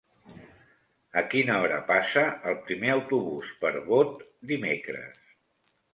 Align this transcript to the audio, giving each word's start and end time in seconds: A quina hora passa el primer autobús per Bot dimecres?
A 1.21 1.23
quina 1.33 1.57
hora 1.65 1.77
passa 1.91 2.23
el 2.53 2.57
primer 2.71 2.91
autobús 2.97 3.53
per 3.67 3.73
Bot 3.91 4.29
dimecres? 4.53 5.21